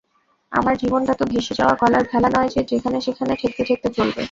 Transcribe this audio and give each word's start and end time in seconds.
আমার 0.51 0.75
জীবনটা 0.77 1.13
তো 1.13 1.23
ভেসে-যাওয়া 1.25 1.75
কলার 1.75 2.03
ভেলা 2.11 2.29
নয় 2.35 2.49
যে 2.49 2.61
যেখানে-সেখানে 2.71 3.33
ঠেকতে 3.35 3.61
ঠেকতে 3.67 3.89
চলবে। 3.97 4.19